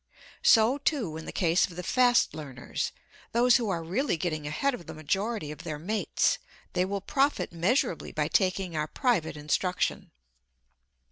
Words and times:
So, 0.41 0.79
too, 0.79 1.15
in 1.15 1.25
the 1.25 1.31
case 1.31 1.67
of 1.67 1.75
the 1.75 1.83
fast 1.83 2.33
learners, 2.33 2.91
those 3.33 3.57
who 3.57 3.69
are 3.69 3.83
really 3.83 4.17
getting 4.17 4.47
ahead 4.47 4.73
of 4.73 4.87
the 4.87 4.95
majority 4.95 5.51
of 5.51 5.63
their 5.63 5.77
mates; 5.77 6.39
they 6.73 6.85
will 6.85 7.01
profit 7.01 7.53
measurably 7.53 8.11
by 8.11 8.27
taking 8.27 8.75
our 8.75 8.87
private 8.87 9.37
instruction. 9.37 10.09